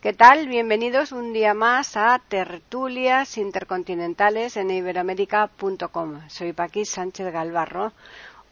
¿Qué 0.00 0.12
tal? 0.12 0.46
Bienvenidos 0.48 1.10
un 1.12 1.32
día 1.32 1.52
más 1.54 1.96
a 1.96 2.20
Tertulias 2.28 3.36
Intercontinentales 3.38 4.56
en 4.56 4.70
iberoamérica.com. 4.70 6.20
Soy 6.28 6.52
Paqui 6.52 6.84
Sánchez 6.84 7.32
Galvarro. 7.32 7.92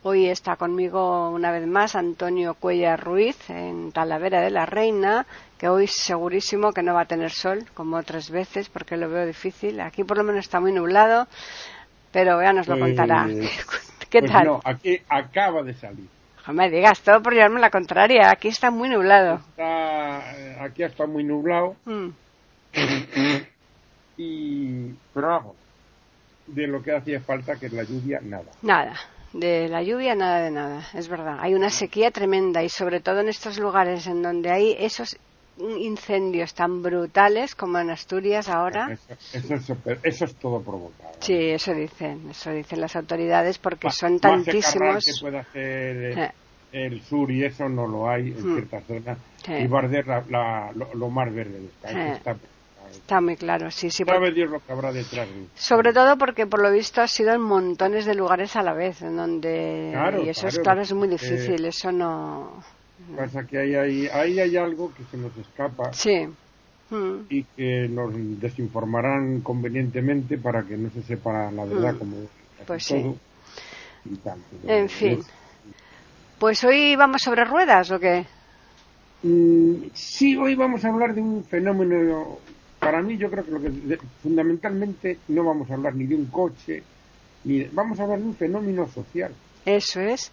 Hoy 0.03 0.27
está 0.29 0.57
conmigo 0.57 1.31
una 1.31 1.51
vez 1.53 1.67
más 1.67 1.95
Antonio 1.97 2.55
Cuellar 2.55 3.03
Ruiz 3.03 3.39
en 3.51 3.93
Talavera 3.93 4.41
de 4.41 4.51
la 4.51 4.67
Reina, 4.67 5.27
que 5.57 5.69
hoy 5.69 5.87
segurísimo 5.87 6.73
que 6.73 6.83
no 6.83 6.93
va 6.95 7.03
a 7.03 7.07
tener 7.07 7.31
sol, 7.31 7.65
como 7.75 7.97
otras 7.97 8.31
veces, 8.31 8.69
porque 8.69 8.97
lo 8.97 9.09
veo 9.09 9.25
difícil. 9.27 9.81
Aquí 9.81 10.05
por 10.05 10.19
lo 10.19 10.25
menos 10.25 10.41
está 10.45 10.61
muy 10.61 10.73
nublado, 10.73 11.27
pero 12.13 12.43
ya 12.43 12.53
nos 12.53 12.69
lo 12.69 12.77
Pues, 12.77 12.91
contará. 12.97 13.27
¿Qué 14.11 14.21
pues 14.21 14.31
tal? 14.33 14.45
no, 14.45 14.61
aquí 14.65 15.01
acaba 15.09 15.63
de 15.63 15.75
salir. 15.75 16.14
No 16.47 16.53
me 16.53 16.71
digas 16.71 17.01
todo 17.01 17.23
por 17.23 17.33
llevarme 17.33 17.61
la 17.61 17.71
contraria. 17.71 18.31
Aquí 18.31 18.49
está 18.49 18.71
muy 18.71 18.89
nublado. 18.89 19.41
Está, 19.51 20.37
eh, 20.37 20.57
aquí 20.61 20.83
está 20.83 21.07
muy 21.07 21.25
nublado 21.25 21.77
Mm, 21.87 22.09
y 24.17 24.89
pero 25.13 25.29
vamos, 25.29 25.57
de 26.47 26.67
lo 26.67 26.83
que 26.83 26.93
hacía 26.95 27.21
falta 27.21 27.57
que 27.57 27.67
es 27.67 27.73
la 27.73 27.85
lluvia 27.85 28.21
nada. 28.23 28.51
Nada. 28.63 28.95
De 29.33 29.69
la 29.69 29.83
lluvia, 29.83 30.15
nada 30.15 30.41
de 30.43 30.51
nada. 30.51 30.87
Es 30.95 31.09
verdad. 31.09 31.39
Hay 31.41 31.55
una 31.55 31.71
sequía 31.71 32.11
tremenda 32.13 32.63
y 32.63 32.69
sobre 32.69 33.01
todo 33.01 33.21
en 33.21 33.29
estos 33.29 33.59
lugares 33.59 34.07
en 34.07 34.23
donde 34.23 34.51
hay 34.51 34.77
esos 34.79 35.17
incendios 35.59 36.53
tan 36.55 36.83
brutales 36.83 37.55
como 37.55 37.79
en 37.79 37.91
Asturias 37.91 38.49
ahora. 38.49 38.93
Eso, 38.93 39.15
eso 39.33 39.55
es, 39.55 39.65
super- 39.65 40.01
eso 40.03 40.25
es 40.25 40.35
todo 40.37 40.61
provocado. 40.63 41.11
Sí, 41.21 41.35
eso 41.51 41.73
dicen, 41.73 42.29
eso 42.31 42.51
dicen 42.51 42.81
las 42.81 42.97
autoridades 42.97 43.59
porque 43.59 43.91
son 43.91 44.19
tantísimos. 44.21 45.05
que 45.05 45.13
puede 45.21 45.39
hacer 45.39 45.97
eh, 46.19 46.25
Eh. 46.25 46.31
el 46.87 47.03
sur 47.03 47.31
y 47.31 47.45
eso 47.45 47.69
no 47.69 47.87
lo 47.87 48.09
hay 48.11 48.29
en 48.33 48.41
Mm. 48.51 48.55
ciertas 48.57 48.85
zonas. 48.85 49.19
Sí. 49.45 49.53
Y 49.53 49.67
Barder 49.67 50.07
la, 50.07 50.25
la- 50.29 50.73
lo, 50.75 50.93
lo 50.95 51.09
más 51.11 51.33
verde. 51.33 51.61
Eh. 51.85 52.13
está- 52.17 52.37
Está 52.91 53.21
muy 53.21 53.37
claro, 53.37 53.73
sí, 53.73 53.91
sí. 53.91 54.05
Sabe 54.05 54.31
Dios 54.31 54.49
lo 54.51 54.61
que 54.61 54.71
habrá 54.73 54.93
detrás. 54.93 55.27
de- 55.29 55.47
Sobre 55.57 55.93
todo 55.93 56.17
porque 56.17 56.47
por 56.47 56.63
lo 56.63 56.71
visto 56.71 57.01
ha 57.03 57.09
sido 57.09 57.33
en 57.35 57.41
montones 57.41 58.05
de 58.05 58.15
lugares 58.15 58.55
a 58.55 58.63
la 58.63 58.73
vez, 58.73 59.03
en 59.03 59.17
donde 59.17 59.89
Claro, 59.93 60.23
y 60.23 60.29
eso 60.29 60.47
es 60.47 60.55
claro, 60.61 60.63
claro 60.63 60.83
es 60.83 60.93
muy 60.93 61.09
eh, 61.09 61.11
difícil, 61.13 61.65
eso 61.65 61.91
no. 61.91 62.63
Pasa 63.17 63.45
que 63.47 63.59
ahí, 63.59 63.75
hay- 63.75 64.07
ahí 64.09 64.39
hay 64.41 64.57
algo 64.57 64.93
que 64.95 65.05
se 65.11 65.17
nos 65.17 65.37
escapa 65.37 65.93
Sí. 65.93 66.27
Mm, 66.91 67.21
y 67.29 67.43
que 67.43 67.89
nos 67.89 68.13
desinformarán 68.41 69.41
convenientemente 69.41 70.39
para 70.39 70.63
que 70.63 70.77
no 70.77 70.91
se 70.91 71.03
sepa 71.03 71.51
la 71.51 71.65
verdad 71.65 71.95
Mm. 71.95 71.99
como 71.99 72.17
Pues 72.67 72.85
sí. 72.85 72.95
todo 73.03 73.17
y 74.05 74.15
tal. 74.17 74.39
En 74.67 74.89
fin. 74.89 75.13
es- 75.19 75.27
Pues 76.39 76.63
hoy 76.65 76.95
vamos 76.97 77.23
sobre 77.23 77.45
ruedas 77.45 77.91
o 77.91 77.99
qué? 77.99 78.25
Mm, 79.23 79.87
sí, 79.95 80.37
hoy 80.37 80.55
vamos 80.55 80.85
a 80.85 80.89
hablar 80.89 81.15
de 81.15 81.23
un 81.23 81.43
fenómeno. 81.45 82.39
Para 82.79 83.01
mí, 83.01 83.17
yo 83.17 83.31
creo 83.31 83.45
que 83.45 83.51
lo 83.51 83.61
que 83.63 83.71
de- 83.71 83.99
fundamentalmente 84.23 85.19
no 85.29 85.45
vamos 85.45 85.71
a 85.71 85.75
hablar 85.75 85.95
ni 85.95 86.07
de 86.07 86.17
un 86.17 86.27
coche, 86.27 86.83
ni 87.45 87.61
de- 87.61 87.71
vamos 87.73 87.99
a 87.99 88.03
hablar 88.03 88.19
de 88.19 88.25
un 88.27 88.35
fenómeno 88.35 88.87
social, 88.89 89.33
Eso 89.65 90.01
es. 90.01 90.31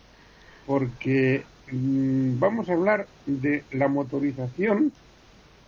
porque 0.66 1.43
mm, 1.71 2.39
vamos 2.39 2.69
a 2.69 2.73
hablar 2.73 3.07
de 3.25 3.63
la 3.71 3.87
motorización 3.87 4.91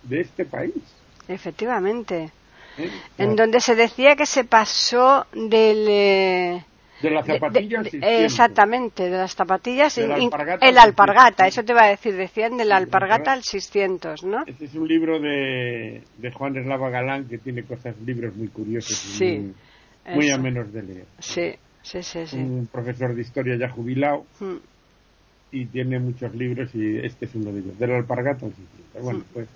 de 0.04 0.22
este 0.22 0.46
país. 0.46 0.74
Efectivamente. 1.28 2.32
¿eh? 2.78 2.90
En 3.18 3.36
donde 3.36 3.60
se 3.60 3.76
decía 3.76 4.16
que 4.16 4.26
se 4.26 4.44
pasó 4.44 5.26
del. 5.34 5.86
eh, 5.90 6.66
de 7.02 7.10
la 7.10 7.22
de- 7.22 7.34
zapatilla 7.34 7.80
al 7.80 7.84
de- 7.86 7.92
600. 7.92 8.24
exactamente, 8.32 9.04
de 9.10 9.18
las 9.18 9.36
zapatillas. 9.36 9.96
De 9.96 10.08
la 10.08 10.16
alpargata 10.16 10.66
el 10.70 10.78
al 10.78 10.88
alpargata, 10.90 11.44
600. 11.46 11.48
eso 11.48 11.64
te 11.66 11.72
iba 11.74 11.84
a 11.84 11.90
decir. 11.90 12.16
Decían 12.16 12.58
del 12.58 12.72
alpargata 12.72 13.34
al 13.34 13.44
600, 13.44 14.24
¿no? 14.24 14.44
Este 14.46 14.66
es 14.66 14.76
un 14.76 14.88
libro 14.88 15.20
de, 15.20 16.02
de 16.18 16.32
Juan 16.32 16.56
Eslava 16.58 16.90
Galán 16.90 17.28
que 17.28 17.38
tiene 17.40 17.64
cosas, 17.64 17.96
libros 18.06 18.36
muy 18.36 18.48
curiosos 18.48 18.92
y 19.06 19.18
Sí, 19.18 19.26
muy, 20.06 20.16
muy 20.16 20.26
eso. 20.28 20.36
amenos 20.36 20.72
de 20.74 20.82
leer. 20.84 21.06
Sí, 21.20 21.54
sí, 21.82 22.02
sí. 22.04 22.26
sí. 22.26 22.38
Un 22.38 22.68
profesor 22.72 23.14
de 23.16 23.22
historia 23.22 23.56
ya 23.58 23.70
jubilado 23.70 24.26
Mm, 24.40 24.56
y 25.54 25.66
tiene 25.68 26.00
muchos 26.00 26.34
libros 26.36 26.74
y 26.74 26.98
este 26.98 27.26
es 27.26 27.36
uno 27.36 27.52
de 27.52 27.60
ellos, 27.60 27.78
del 27.80 27.92
alpargato 27.92 28.48
al 28.48 28.54
600. 28.54 29.04
Bueno, 29.04 29.24
pues 29.34 29.48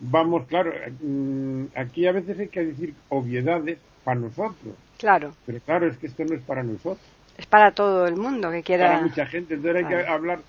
vamos, 0.00 0.46
claro, 0.48 0.72
mm, 1.00 1.64
aquí 1.76 2.06
a 2.06 2.12
veces 2.12 2.38
hay 2.40 2.48
que 2.48 2.64
decir 2.66 2.92
obviedades 3.08 3.78
para 4.04 4.18
nosotros, 4.20 4.74
Claro, 4.98 5.32
pero 5.46 5.60
claro, 5.60 5.86
es 5.86 5.96
que 5.96 6.08
esto 6.08 6.24
no 6.24 6.34
es 6.34 6.42
para 6.42 6.62
nosotros, 6.64 6.98
es 7.38 7.46
para 7.46 7.70
todo 7.70 8.06
el 8.08 8.16
mundo 8.16 8.50
que 8.50 8.62
quiera. 8.64 8.88
para 8.88 9.00
mucha 9.00 9.26
gente, 9.26 9.54
entonces 9.54 9.84
hay 9.84 9.88
que 9.88 10.06
hablar 10.08 10.40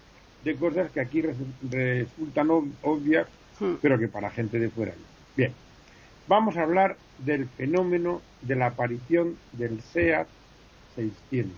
de 0.43 0.55
cosas 0.55 0.89
que 0.91 0.99
aquí 1.01 1.21
resu- 1.21 1.69
resultan 1.71 2.47
ob- 2.47 2.71
obvias, 2.81 3.27
Mm, 3.59 3.75
pero 3.79 3.99
que 3.99 4.07
para 4.07 4.31
gente 4.31 4.57
de 4.57 4.69
fuera 4.69 4.91
no. 4.93 5.03
Bien, 5.37 5.53
vamos 6.27 6.57
a 6.57 6.63
hablar 6.63 6.97
del 7.19 7.45
fenómeno 7.47 8.21
de 8.41 8.55
la 8.55 8.65
aparición 8.67 9.37
del 9.53 9.79
SEAT 9.81 10.27
600. 10.95 11.55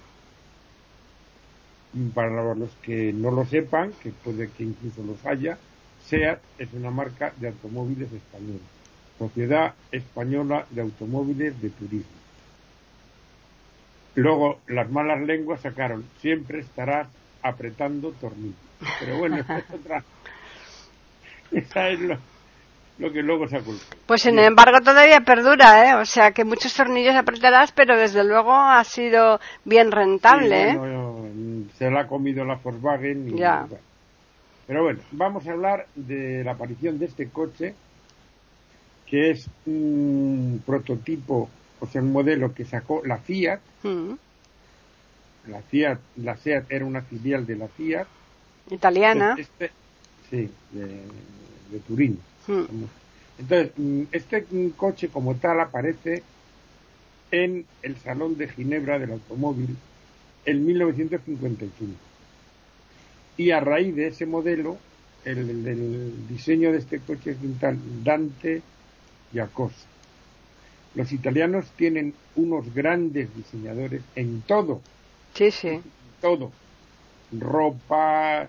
Para 2.14 2.54
los 2.56 2.70
que 2.82 3.14
no 3.14 3.32
lo 3.32 3.46
sepan, 3.46 3.94
que 4.04 4.12
puede 4.12 4.50
que 4.50 4.64
incluso 4.64 5.02
los 5.04 5.26
haya, 5.26 5.58
SEAT 6.08 6.40
es 6.60 6.74
una 6.74 6.92
marca 6.92 7.34
de 7.38 7.48
automóviles 7.48 8.12
española, 8.12 8.60
Sociedad 9.18 9.74
Española 9.92 10.66
de 10.70 10.82
Automóviles 10.82 11.62
de 11.62 11.70
Turismo. 11.70 12.12
Luego, 14.16 14.60
las 14.68 14.90
malas 14.92 15.22
lenguas 15.22 15.62
sacaron, 15.62 16.06
siempre 16.22 16.60
estarás 16.60 17.08
apretando 17.42 18.12
tornillos. 18.14 18.56
Pero 19.00 19.18
bueno, 19.18 19.38
esa 19.38 19.58
es 19.60 19.72
otra. 19.72 20.04
Esa 21.52 21.90
es 21.90 22.00
lo, 22.00 22.18
lo 22.98 23.12
que 23.12 23.22
luego 23.22 23.48
sacó 23.48 23.72
el 23.72 23.78
Pues 24.06 24.22
sin 24.22 24.40
embargo 24.40 24.80
todavía 24.82 25.22
perdura, 25.22 25.90
¿eh? 25.90 25.96
O 25.96 26.06
sea 26.06 26.32
que 26.32 26.46
muchos 26.46 26.74
tornillos 26.74 27.16
apretarás, 27.16 27.72
pero 27.72 27.98
desde 27.98 28.24
luego 28.24 28.54
ha 28.54 28.84
sido 28.84 29.40
bien 29.64 29.92
rentable, 29.92 30.70
¿eh? 30.70 30.72
Sí, 30.72 30.78
bueno, 30.78 31.05
se 31.78 31.90
la 31.92 32.02
ha 32.02 32.08
comido 32.08 32.46
la 32.46 32.56
Volkswagen. 32.56 33.28
y- 33.30 33.38
Ya. 33.38 33.66
bueno. 33.70 33.84
Pero 34.68 34.84
bueno, 34.84 35.00
vamos 35.12 35.48
a 35.48 35.52
hablar 35.52 35.88
de 35.96 36.44
la 36.44 36.52
aparición 36.54 36.98
de 36.98 37.06
este 37.06 37.30
coche, 37.30 37.76
que 39.06 39.30
es 39.32 39.48
un 39.68 40.62
prototipo, 40.66 41.48
o 41.80 41.88
sea, 41.88 42.02
un 42.02 42.12
modelo 42.12 42.54
que 42.54 42.66
sacó 42.66 43.02
la 43.06 43.18
Fiat. 43.18 43.60
Mm, 43.84 44.14
La 45.48 45.62
Fiat, 45.62 46.00
la 46.18 46.36
Seat 46.38 46.66
era 46.72 46.86
una 46.86 47.02
filial 47.04 47.46
de 47.46 47.56
la 47.56 47.68
Fiat. 47.68 48.08
Italiana. 48.72 49.36
Este, 49.38 49.70
sí, 50.32 50.50
de, 50.72 50.88
de 51.72 51.80
Turín. 51.88 52.20
Mm, 52.48 52.64
Entonces, 53.38 53.72
mm, 53.78 54.02
este 54.12 54.46
mm, 54.50 54.70
coche 54.70 55.10
como 55.10 55.36
tal 55.36 55.60
aparece 55.60 56.24
en 57.30 57.68
el 57.84 57.96
Salón 57.98 58.38
de 58.38 58.48
Ginebra 58.50 58.98
del 58.98 59.12
Automóvil 59.12 59.76
en 60.46 60.66
1955. 60.66 61.94
Y 63.38 63.52
a 63.52 63.60
raíz 63.60 63.96
de 63.96 64.08
ese 64.08 64.26
modelo, 64.26 64.78
el, 65.26 66.28
diseño 66.28 66.72
de 66.72 66.78
este 66.78 67.00
coche 67.00 67.32
es 67.32 67.38
Dante 68.04 68.62
Giacosa. 69.34 69.88
Los 70.94 71.12
italianos 71.12 71.66
tienen 71.76 72.14
unos 72.36 72.74
grandes 72.74 73.36
diseñadores 73.36 74.02
en 74.16 74.42
todo, 74.42 74.82
Sí, 75.34 75.52
sí. 75.52 75.82
todo. 76.22 76.52
Ropa, 77.38 78.48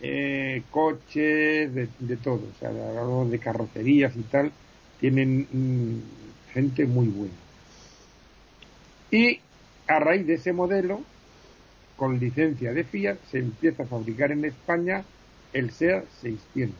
eh, 0.00 0.62
coches, 0.70 1.74
de, 1.74 1.88
de 1.98 2.16
todo. 2.16 2.40
O 2.54 2.58
sea, 2.58 2.70
de 2.70 3.38
carrocerías 3.38 4.16
y 4.16 4.22
tal. 4.22 4.50
Tienen 5.00 5.46
mm, 5.52 6.52
gente 6.54 6.86
muy 6.86 7.08
buena. 7.08 7.34
Y 9.10 9.40
a 9.86 9.98
raíz 9.98 10.26
de 10.26 10.34
ese 10.34 10.54
modelo, 10.54 11.02
con 11.96 12.18
licencia 12.18 12.72
de 12.72 12.84
Fiat, 12.84 13.18
se 13.30 13.38
empieza 13.38 13.84
a 13.84 13.86
fabricar 13.86 14.32
en 14.32 14.44
España 14.44 15.04
el 15.52 15.70
SEAT 15.70 16.04
600. 16.20 16.76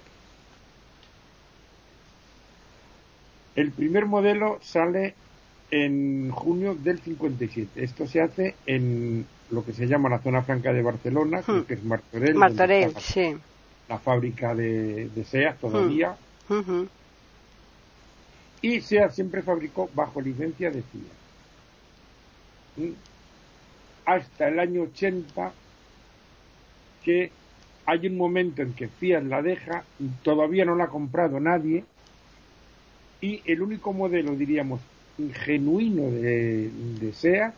El 3.56 3.70
primer 3.70 4.06
modelo 4.06 4.58
sale 4.62 5.14
en 5.70 6.30
junio 6.30 6.74
del 6.74 6.98
57. 7.00 7.82
Esto 7.82 8.06
se 8.06 8.20
hace 8.20 8.54
en 8.66 9.26
lo 9.50 9.64
que 9.64 9.72
se 9.72 9.86
llama 9.86 10.08
la 10.08 10.18
zona 10.20 10.42
franca 10.42 10.72
de 10.72 10.82
Barcelona, 10.82 11.42
Hmm. 11.46 11.60
que 11.62 11.74
es 11.74 11.84
Martorell, 11.84 12.36
está 12.82 13.00
sí. 13.00 13.32
la, 13.88 13.94
la 13.94 13.98
fábrica 13.98 14.54
de, 14.54 15.08
de 15.14 15.24
SEAT 15.24 15.60
todavía. 15.60 16.16
Ujú. 16.48 16.88
Y 18.62 18.80
SEAT 18.80 19.12
siempre 19.12 19.42
fabricó 19.42 19.88
bajo 19.94 20.20
licencia 20.20 20.70
de 20.70 20.82
Fiat. 20.82 21.12
Hasta 24.04 24.48
el 24.48 24.58
año 24.58 24.82
80 24.82 25.52
que 27.04 27.30
hay 27.86 28.06
un 28.06 28.16
momento 28.16 28.62
en 28.62 28.72
que 28.72 28.88
Fiat 28.88 29.22
la 29.24 29.42
deja, 29.42 29.84
todavía 30.22 30.64
no 30.64 30.74
la 30.74 30.84
ha 30.84 30.88
comprado 30.88 31.38
nadie, 31.38 31.84
y 33.20 33.42
el 33.44 33.62
único 33.62 33.92
modelo, 33.92 34.34
diríamos, 34.34 34.80
genuino 35.32 36.10
de, 36.10 36.70
SEAT 37.14 37.54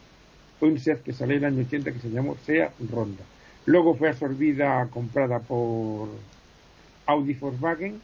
fue 0.58 0.68
un 0.68 0.78
SEAT 0.78 1.02
que 1.02 1.12
salió 1.12 1.36
en 1.36 1.44
el 1.44 1.52
año 1.52 1.66
80 1.66 1.92
que 1.92 1.98
se 1.98 2.10
llamó 2.10 2.36
SEAT 2.44 2.72
Ronda. 2.90 3.24
Luego 3.66 3.94
fue 3.94 4.08
absorbida, 4.08 4.86
comprada 4.90 5.40
por 5.40 6.08
Audi 7.06 7.34
Volkswagen, 7.34 8.00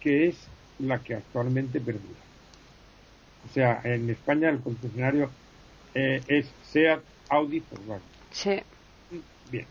que 0.00 0.28
es 0.28 0.36
la 0.78 0.98
que 0.98 1.14
actualmente 1.14 1.80
perdura. 1.80 2.20
O 3.48 3.52
sea, 3.52 3.80
en 3.84 4.10
España 4.10 4.50
el 4.50 4.60
concesionario 4.60 5.30
eh, 5.98 6.22
es 6.28 6.46
SEAT 6.70 7.00
Audi 7.30 7.60
Volkswagen. 7.60 8.02
Sí. 8.30 8.60
Bien. 9.50 9.64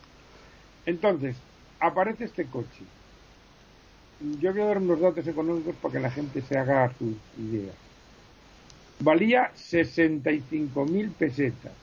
Entonces, 0.88 1.36
aparece 1.80 2.25
este 2.25 2.45
coche. 2.45 2.83
Yo 4.39 4.51
voy 4.51 4.62
a 4.62 4.66
dar 4.66 4.80
unos 4.80 5.00
datos 5.00 5.27
económicos 5.27 5.75
para 5.75 5.94
que 5.94 6.00
la 6.00 6.10
gente 6.10 6.42
se 6.42 6.57
haga 6.57 6.92
sus 6.98 7.16
ideas. 7.38 7.75
Valía 9.00 9.51
65.000 9.54 11.12
pesetas. 11.12 11.74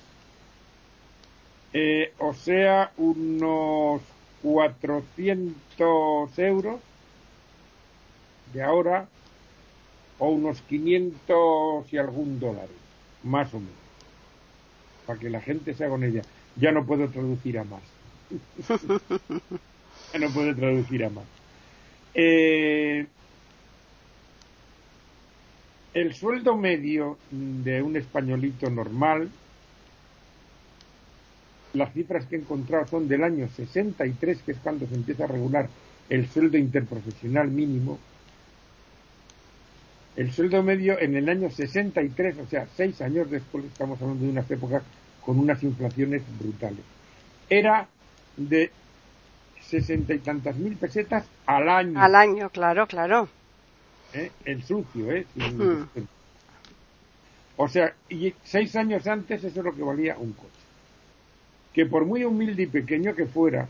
Eh, 1.73 2.13
o 2.19 2.35
sea, 2.35 2.91
unos 2.97 4.03
400 4.43 6.39
euros 6.39 6.81
de 8.53 8.63
ahora 8.63 9.07
o 10.19 10.31
unos 10.31 10.63
500 10.63 11.93
y 11.93 11.99
algún 11.99 12.41
dólares, 12.41 12.71
más 13.23 13.55
o 13.55 13.61
menos, 13.61 13.82
para 15.07 15.19
que 15.19 15.31
la 15.31 15.41
gente 15.41 15.75
se 15.75 15.85
haga 15.85 15.95
con 15.95 16.05
ella. 16.05 16.23
Ya 16.57 16.73
no 16.73 16.85
puedo 16.85 17.09
traducir 17.09 17.59
a 17.59 17.65
más. 17.65 17.83
ya 20.13 20.19
no 20.19 20.31
puedo 20.31 20.55
traducir 20.55 21.05
a 21.05 21.11
más. 21.11 21.25
Eh, 22.15 23.07
el 25.95 26.15
sueldo 26.15 26.57
medio 26.57 27.19
de 27.31 27.83
un 27.83 27.97
españolito 27.97 28.71
normal, 28.71 29.29
las 31.75 31.93
cifras 31.93 32.27
que 32.27 32.37
he 32.37 32.39
encontrado 32.39 32.87
son 32.87 33.09
del 33.09 33.25
año 33.25 33.49
63, 33.49 34.43
que 34.43 34.53
es 34.53 34.59
cuando 34.59 34.87
se 34.87 34.95
empieza 34.95 35.25
a 35.25 35.29
regular 35.29 35.69
el 36.09 36.29
sueldo 36.29 36.59
interprofesional 36.59 37.49
mínimo. 37.49 37.99
El 40.17 40.31
sueldo 40.33 40.63
medio 40.63 40.99
en 41.01 41.17
el 41.17 41.29
año 41.29 41.51
63, 41.51 42.39
o 42.39 42.47
sea, 42.47 42.67
seis 42.77 43.01
años 43.01 43.31
después, 43.31 43.65
estamos 43.65 44.01
hablando 44.01 44.25
de 44.25 44.31
unas 44.31 44.51
épocas 44.51 44.83
con 45.25 45.39
unas 45.39 45.63
inflaciones 45.63 46.23
brutales, 46.39 46.85
era 47.49 47.89
de 48.37 48.71
sesenta 49.61 50.13
y 50.13 50.19
tantas 50.19 50.57
mil 50.57 50.77
pesetas 50.77 51.25
al 51.47 51.69
año. 51.69 52.01
Al 52.01 52.15
año, 52.15 52.51
claro, 52.51 52.87
claro. 52.87 53.29
¿Eh? 54.13 54.31
El 54.45 54.63
sucio, 54.63 55.13
¿eh? 55.13 55.27
O 57.57 57.69
sea, 57.69 57.95
y 58.09 58.35
seis 58.45 58.77
años 58.77 59.07
antes 59.07 59.45
eso 59.45 59.61
es 59.61 59.65
lo 59.65 59.75
que 59.75 59.83
valía 59.83 60.17
un 60.19 60.33
coche. 60.33 60.49
Que 61.73 61.87
por 61.87 62.05
muy 62.05 62.25
humilde 62.25 62.65
y 62.65 62.67
pequeño 62.67 63.15
que 63.15 63.27
fuera, 63.27 63.67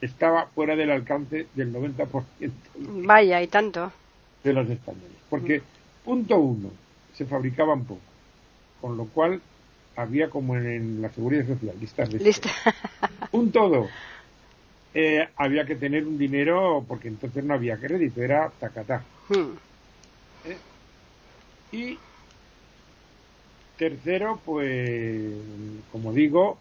estaba 0.00 0.46
fuera 0.46 0.76
del 0.76 0.90
alcance 0.90 1.46
del 1.54 1.72
90%. 1.72 2.52
Vaya, 2.76 3.42
y 3.42 3.48
tanto. 3.48 3.92
De 4.46 4.52
los 4.52 4.70
españoles. 4.70 5.16
Porque, 5.28 5.62
punto 6.04 6.38
uno, 6.38 6.70
se 7.14 7.26
fabricaban 7.26 7.84
poco. 7.84 8.00
Con 8.80 8.96
lo 8.96 9.06
cual, 9.06 9.40
había 9.96 10.30
como 10.30 10.56
en, 10.56 11.02
la 11.02 11.10
seguridad 11.10 11.46
social, 11.46 11.74
listas 11.80 12.10
de 12.10 12.18
Lista. 12.18 12.50
Punto 13.30 13.68
dos, 13.68 13.90
eh, 14.94 15.28
había 15.36 15.64
que 15.66 15.76
tener 15.76 16.06
un 16.06 16.16
dinero 16.16 16.84
porque 16.86 17.08
entonces 17.08 17.44
no 17.44 17.54
había 17.54 17.76
crédito, 17.76 18.22
era 18.22 18.50
tacatá. 18.60 19.02
Hmm. 19.28 19.56
¿Eh? 20.44 20.56
Y 21.72 21.98
tercero, 23.76 24.40
pues, 24.44 25.32
como 25.92 26.12
digo, 26.12 26.58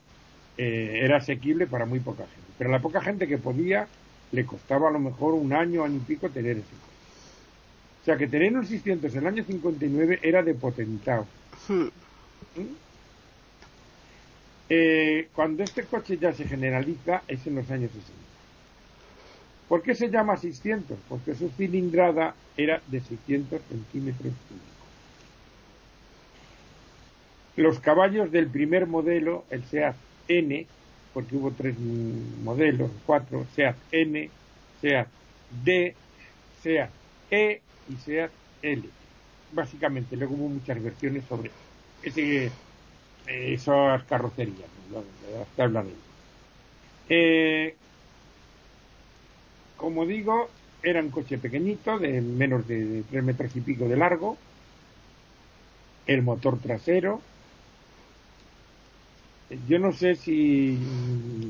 eh, 0.58 1.02
era 1.04 1.18
asequible 1.18 1.68
para 1.68 1.86
muy 1.86 2.00
poca 2.00 2.24
gente. 2.24 2.52
Pero 2.58 2.72
la 2.72 2.82
poca 2.82 3.02
gente 3.02 3.28
que 3.28 3.38
podía, 3.38 3.88
le 4.32 4.46
costaba 4.46 4.90
a 4.90 4.92
lo 4.92 5.00
mejor 5.00 5.34
un 5.34 5.54
año, 5.54 5.84
año 5.84 5.98
y 5.98 6.00
pico 6.00 6.30
tener 6.30 6.58
ese 6.58 6.70
coche. 6.70 6.95
O 8.06 8.08
sea 8.08 8.18
que 8.18 8.28
tener 8.28 8.56
un 8.56 8.64
600 8.64 9.12
en 9.16 9.20
el 9.20 9.28
año 9.28 9.44
59 9.44 10.20
era 10.22 10.44
de 10.44 10.54
potentado. 10.54 11.26
Hmm. 11.68 11.86
¿Mm? 12.56 12.76
Eh, 14.70 15.30
cuando 15.34 15.64
este 15.64 15.86
coche 15.86 16.16
ya 16.20 16.32
se 16.32 16.46
generaliza 16.46 17.24
es 17.28 17.48
en 17.48 17.56
los 17.56 17.72
años 17.72 17.90
60. 17.90 18.14
¿Por 19.68 19.82
qué 19.82 19.96
se 19.96 20.12
llama 20.12 20.38
600? 20.38 21.00
Porque 21.10 21.34
su 21.34 21.50
cilindrada 21.50 22.36
era 22.56 22.80
de 22.86 23.02
600 23.02 23.60
centímetros 23.68 24.34
cúbicos. 24.48 24.70
Los 27.56 27.80
caballos 27.80 28.32
del 28.32 28.50
primer 28.50 28.86
modelo, 28.86 29.46
el 29.50 29.64
SEAT 29.64 29.96
N, 30.28 30.68
porque 31.12 31.36
hubo 31.38 31.50
tres 31.50 31.76
modelos, 32.44 32.92
cuatro, 33.08 33.48
SEAT 33.56 33.76
N, 33.92 34.30
SEAT 34.80 35.08
D, 35.64 35.96
SEAT 36.62 36.92
E 37.32 37.62
y 37.90 37.96
SEAT 37.96 38.32
L. 38.62 38.84
Básicamente, 39.54 40.16
luego 40.16 40.36
hubo 40.36 40.50
muchas 40.50 40.82
versiones 40.82 41.24
sobre 41.26 41.52
ese 42.04 42.52
esas 43.28 44.04
carrocerías, 44.04 44.70
que 45.56 45.62
hablan 45.62 45.88
eh, 47.10 47.76
como 49.78 50.06
digo, 50.06 50.50
era 50.82 51.02
un 51.02 51.10
coche 51.10 51.38
pequeñito, 51.38 52.00
de 52.00 52.22
menos 52.22 52.68
de 52.68 53.04
tres 53.10 53.24
metros 53.24 53.56
y 53.56 53.62
pico 53.62 53.88
de 53.88 53.98
largo, 53.98 54.38
el 56.08 56.22
motor 56.24 56.60
trasero. 56.60 57.22
Yo 59.68 59.78
no 59.78 59.92
sé 59.92 60.16
si 60.16 60.78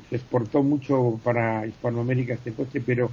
se 0.10 0.18
exportó 0.18 0.64
mucho 0.64 1.20
para 1.24 1.66
Hispanoamérica 1.66 2.34
este 2.34 2.54
coche, 2.54 2.82
pero 2.86 3.10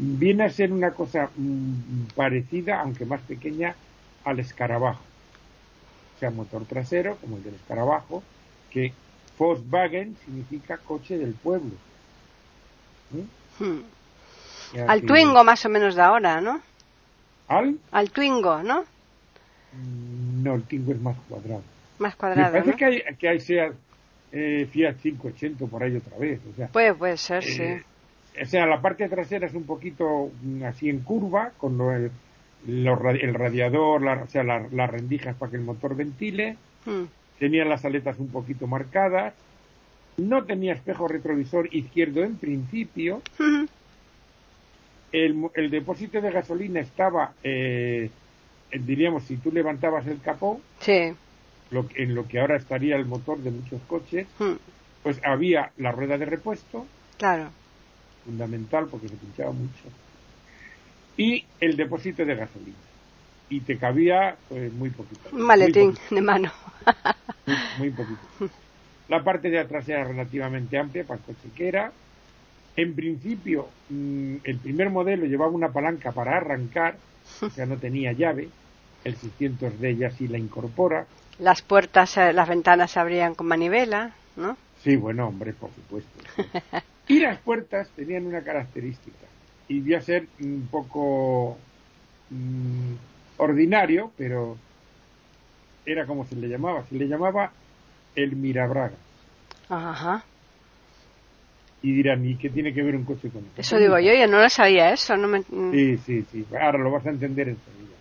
viene 0.00 0.44
a 0.44 0.50
ser 0.50 0.72
una 0.72 0.92
cosa 0.92 1.30
mm, 1.36 2.14
parecida, 2.14 2.80
aunque 2.80 3.04
más 3.04 3.20
pequeña, 3.20 3.74
al 4.24 4.38
escarabajo 4.38 5.00
sea 6.20 6.30
motor 6.30 6.64
trasero, 6.66 7.16
como 7.16 7.38
el 7.38 7.42
del 7.42 7.54
escarabajo, 7.54 8.22
que 8.70 8.92
Volkswagen 9.38 10.16
significa 10.24 10.76
coche 10.76 11.16
del 11.16 11.32
pueblo. 11.32 11.72
¿Mm? 13.10 13.64
Hmm. 13.64 13.82
Al 14.86 15.02
Twingo 15.02 15.42
más 15.42 15.64
o 15.64 15.68
menos 15.70 15.96
de 15.96 16.02
ahora, 16.02 16.40
¿no? 16.40 16.60
¿Al? 17.48 17.78
Al 17.90 18.10
Twingo, 18.10 18.62
¿no? 18.62 18.82
Mm, 19.72 20.44
no, 20.44 20.54
el 20.54 20.62
Twingo 20.64 20.92
es 20.92 21.00
más 21.00 21.16
cuadrado. 21.26 21.62
Más 21.98 22.14
cuadrado. 22.14 22.52
Me 22.52 22.60
parece 22.60 22.76
que 22.76 22.84
hay, 22.84 23.02
que 23.18 23.28
hay 23.28 23.40
Seat, 23.40 23.74
eh, 24.30 24.68
Fiat 24.70 24.96
580 24.96 25.66
por 25.66 25.82
ahí 25.82 25.96
otra 25.96 26.16
vez. 26.18 26.40
O 26.52 26.54
sea, 26.54 26.68
puede, 26.68 26.94
puede 26.94 27.16
ser, 27.16 27.42
sí. 27.42 27.82
O 28.40 28.44
sea, 28.46 28.66
la 28.66 28.80
parte 28.80 29.08
trasera 29.08 29.46
es 29.46 29.54
un 29.54 29.64
poquito 29.64 30.30
mm, 30.42 30.64
así 30.64 30.88
en 30.88 31.00
curva, 31.00 31.50
con 31.58 31.76
lo, 31.76 31.92
el, 31.92 32.10
el 32.66 33.34
radiador, 33.34 34.02
o 34.06 34.26
sea, 34.28 34.42
las 34.42 34.90
rendijas 34.90 35.36
para 35.36 35.50
que 35.50 35.56
el 35.58 35.64
motor 35.64 35.94
ventile, 35.96 36.56
Hmm. 36.86 37.04
tenía 37.38 37.66
las 37.66 37.84
aletas 37.84 38.18
un 38.18 38.28
poquito 38.28 38.66
marcadas, 38.66 39.34
no 40.16 40.44
tenía 40.44 40.72
espejo 40.72 41.06
retrovisor 41.08 41.68
izquierdo 41.74 42.22
en 42.22 42.36
principio, 42.36 43.20
Hmm. 43.38 43.66
el, 45.12 45.50
el 45.54 45.70
depósito 45.70 46.20
de 46.22 46.30
gasolina 46.30 46.80
estaba, 46.80 47.32
eh, 47.42 48.08
diríamos, 48.72 49.24
si 49.24 49.36
tú 49.36 49.52
levantabas 49.52 50.06
el 50.06 50.20
capó, 50.20 50.60
Sí. 50.80 51.12
lo, 51.70 51.84
en 51.96 52.14
lo 52.14 52.26
que 52.26 52.40
ahora 52.40 52.56
estaría 52.56 52.96
el 52.96 53.04
motor 53.04 53.38
de 53.38 53.50
muchos 53.50 53.80
coches, 53.86 54.26
Hmm. 54.38 54.54
pues 55.02 55.20
había 55.24 55.72
la 55.76 55.92
rueda 55.92 56.16
de 56.16 56.24
repuesto, 56.24 56.86
Claro. 57.18 57.50
Fundamental 58.24 58.86
porque 58.90 59.08
se 59.08 59.16
pinchaba 59.16 59.52
mucho, 59.52 59.88
y 61.16 61.44
el 61.60 61.76
depósito 61.76 62.24
de 62.24 62.34
gasolina. 62.34 62.76
Y 63.50 63.60
te 63.60 63.76
cabía 63.76 64.36
pues, 64.48 64.72
muy 64.72 64.90
poquito. 64.90 65.28
Un 65.32 65.42
maletín 65.42 65.86
Muy 65.86 65.92
poquito, 65.94 66.14
de 66.14 66.20
mano. 66.22 66.52
muy, 67.46 67.56
muy 67.78 67.90
poquito. 67.90 68.54
La 69.08 69.22
parte 69.24 69.50
de 69.50 69.58
atrás 69.58 69.88
era 69.88 70.04
relativamente 70.04 70.78
amplia 70.78 71.04
para 71.04 71.18
el 71.18 71.26
coche 71.26 71.48
que 71.54 71.68
era. 71.68 71.92
En 72.76 72.94
principio, 72.94 73.68
mm, 73.88 74.36
el 74.44 74.58
primer 74.58 74.88
modelo 74.90 75.26
llevaba 75.26 75.50
una 75.50 75.68
palanca 75.70 76.12
para 76.12 76.36
arrancar, 76.36 76.96
o 77.42 77.50
sea, 77.50 77.66
no 77.66 77.76
tenía 77.76 78.12
llave. 78.12 78.48
El 79.02 79.16
600 79.16 79.80
de 79.80 80.10
sí 80.16 80.28
la 80.28 80.38
incorpora. 80.38 81.06
Las 81.38 81.62
puertas, 81.62 82.16
eh, 82.18 82.32
las 82.32 82.48
ventanas 82.48 82.92
se 82.92 83.00
abrían 83.00 83.34
con 83.34 83.46
manivela, 83.46 84.12
¿no? 84.36 84.56
Sí, 84.82 84.96
bueno, 84.96 85.28
hombre, 85.28 85.52
por 85.52 85.70
supuesto. 85.74 86.10
Y 87.08 87.20
las 87.20 87.38
puertas 87.38 87.88
tenían 87.96 88.26
una 88.26 88.42
característica. 88.42 89.26
Y 89.68 89.80
voy 89.80 89.94
a 89.94 90.00
ser 90.00 90.26
un 90.40 90.68
poco 90.70 91.58
mm, 92.30 92.94
ordinario, 93.36 94.12
pero 94.16 94.56
era 95.84 96.06
como 96.06 96.24
se 96.26 96.36
le 96.36 96.48
llamaba, 96.48 96.84
se 96.86 96.94
le 96.94 97.08
llamaba 97.08 97.52
el 98.14 98.36
Mirabraga. 98.36 98.96
Ajá. 99.68 100.24
Y 101.82 101.92
dirán, 101.92 102.24
¿y 102.26 102.36
qué 102.36 102.50
tiene 102.50 102.74
que 102.74 102.82
ver 102.82 102.94
un 102.94 103.04
coche 103.04 103.30
con 103.30 103.44
esto? 103.44 103.60
Eso 103.60 103.78
digo 103.78 103.98
yo, 103.98 104.12
yo 104.12 104.26
no 104.26 104.40
lo 104.40 104.50
sabía 104.50 104.92
eso. 104.92 105.16
No 105.16 105.28
me... 105.28 105.42
Sí, 105.42 105.98
sí, 106.04 106.24
sí. 106.30 106.46
Ahora 106.60 106.78
lo 106.78 106.90
vas 106.90 107.06
a 107.06 107.10
entender 107.10 107.48
enseguida. 107.48 107.96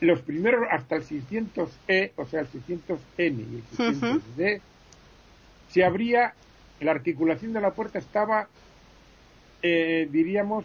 Los 0.00 0.20
primeros, 0.20 0.66
hasta 0.70 0.96
el 0.96 1.04
600E, 1.04 2.12
o 2.16 2.26
sea, 2.26 2.40
el 2.40 2.48
600N 2.48 2.98
y 3.18 3.56
el 3.56 3.94
600D, 3.94 4.60
se 5.72 5.84
abría, 5.84 6.34
la 6.80 6.90
articulación 6.92 7.52
de 7.52 7.60
la 7.60 7.70
puerta 7.70 7.98
estaba, 7.98 8.46
eh, 9.62 10.08
diríamos, 10.10 10.64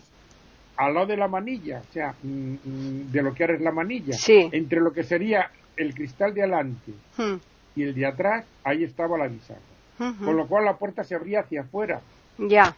al 0.75 0.93
lado 0.93 1.07
de 1.07 1.17
la 1.17 1.27
manilla, 1.27 1.81
o 1.87 1.93
sea, 1.93 2.13
mm, 2.21 2.53
mm, 2.63 3.11
de 3.11 3.21
lo 3.23 3.33
que 3.33 3.43
ahora 3.43 3.55
es 3.55 3.61
la 3.61 3.71
manilla. 3.71 4.13
Sí. 4.13 4.49
Entre 4.51 4.79
lo 4.79 4.91
que 4.91 5.03
sería 5.03 5.49
el 5.75 5.93
cristal 5.93 6.33
de 6.33 6.41
adelante 6.43 6.91
Hmm. 7.17 7.35
y 7.75 7.83
el 7.83 7.93
de 7.95 8.05
atrás, 8.05 8.45
ahí 8.63 8.83
estaba 8.83 9.17
la 9.17 9.27
bisagra. 9.27 9.61
Con 9.97 10.37
lo 10.37 10.45
cual 10.45 10.65
la 10.65 10.75
puerta 10.75 11.03
se 11.03 11.15
abría 11.15 11.39
hacia 11.39 11.61
afuera. 11.61 12.01
Ya. 12.37 12.75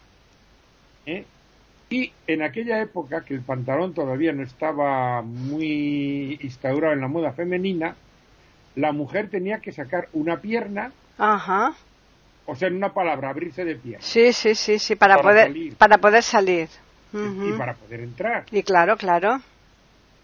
¿eh? 1.04 1.26
Y 1.90 2.12
en 2.26 2.40
aquella 2.40 2.80
época, 2.80 3.22
que 3.26 3.34
el 3.34 3.42
pantalón 3.42 3.92
todavía 3.92 4.32
no 4.32 4.42
estaba 4.42 5.20
muy 5.20 6.38
instaurado 6.40 6.94
en 6.94 7.00
la 7.02 7.08
moda 7.08 7.32
femenina, 7.32 7.94
la 8.74 8.92
mujer 8.92 9.28
tenía 9.28 9.58
que 9.58 9.72
sacar 9.72 10.08
una 10.14 10.40
pierna, 10.40 10.92
Ajá. 11.18 11.74
O 12.46 12.56
sea, 12.56 12.68
en 12.68 12.76
una 12.76 12.92
palabra, 12.92 13.30
abrirse 13.30 13.64
de 13.64 13.76
pierna. 13.76 14.04
Sí, 14.04 14.32
sí, 14.32 14.54
sí, 14.54 14.78
sí, 14.78 14.96
para, 14.96 15.16
Para 15.16 15.22
poder 15.28 15.46
salir. 15.46 15.76
para 15.76 15.98
poder 15.98 16.22
salir. 16.22 16.68
Y 17.12 17.52
para 17.58 17.74
poder 17.74 18.00
entrar. 18.00 18.44
Y 18.50 18.62
claro, 18.62 18.96
claro. 18.96 19.40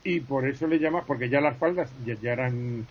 Y 0.04 0.20
por 0.20 0.46
eso 0.48 0.66
le 0.68 0.78
llama, 0.78 1.02
porque 1.04 1.28
ya 1.28 1.40
las 1.40 1.56
faldas 1.58 1.90
ya, 2.04 2.14
ya 2.14 2.32
eran 2.32 2.86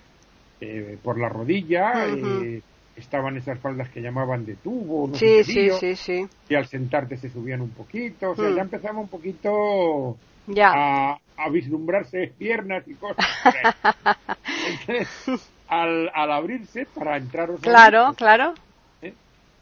eh, 0.62 0.98
por 1.01 1.17
la 1.20 1.29
rodilla, 1.29 2.08
eh, 2.08 2.62
estaban 2.98 3.38
esas 3.38 3.60
faldas 3.60 3.89
que 3.89 4.01
llamaban 4.01 4.46
de 4.46 4.55
tubo, 4.55 5.08
no 5.08 5.15
Sí, 5.15 5.44
sí, 5.44 5.70
sí, 5.79 5.96
sí. 5.96 6.27
y 6.50 6.55
al 6.55 6.65
sentarte 6.67 7.17
se 7.17 7.29
subían 7.29 7.62
un 7.62 7.72
poquito, 7.72 8.32
o 8.32 8.36
sea, 8.36 8.50
Mm. 8.50 8.55
ya 8.55 8.62
empezaba 8.62 9.00
un 9.00 9.08
poquito 9.10 10.17
Ya. 10.48 10.72
a, 10.74 11.20
a 11.38 11.50
vislumbrarse 11.50 12.34
piernas 12.38 12.86
y 12.88 12.94
cosas. 12.96 13.25
Entonces, 14.67 15.50
al, 15.67 16.10
al 16.13 16.32
abrirse 16.32 16.86
para 16.94 17.17
entrar 17.17 17.50
Claro, 17.62 18.13
claro. 18.15 18.53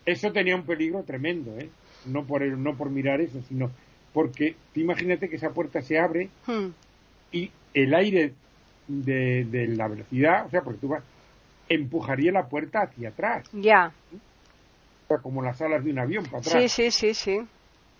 Eso 0.05 0.31
tenía 0.31 0.55
un 0.55 0.63
peligro 0.63 1.03
tremendo, 1.03 1.51
¿eh? 1.59 1.69
no 2.05 2.25
por 2.25 2.43
el- 2.43 2.61
no 2.61 2.75
por 2.75 2.89
mirar 2.89 3.21
eso, 3.21 3.41
sino 3.47 3.71
porque 4.13 4.55
tú 4.73 4.81
imagínate 4.81 5.29
que 5.29 5.37
esa 5.37 5.51
puerta 5.51 5.81
se 5.81 5.97
abre 5.99 6.29
Hmm. 6.45 6.69
y 7.31 7.49
el 7.73 7.93
aire 7.93 8.31
de, 8.87 9.45
de 9.45 9.67
la 9.69 9.87
velocidad, 9.87 10.45
o 10.45 10.49
sea, 10.49 10.61
porque 10.61 10.79
tú 10.79 10.89
vas, 10.89 11.03
empujaría 11.69 12.31
la 12.31 12.47
puerta 12.47 12.81
hacia 12.81 13.09
atrás, 13.09 13.47
Ya. 13.53 13.93
o 14.11 15.07
sea, 15.07 15.17
como 15.19 15.41
las 15.41 15.61
alas 15.61 15.83
de 15.83 15.91
un 15.91 15.99
avión 15.99 16.23
para 16.25 16.39
Sí, 16.43 16.49
atrás. 16.49 16.71
sí, 16.71 16.91
sí, 16.91 17.13
sí. 17.13 17.39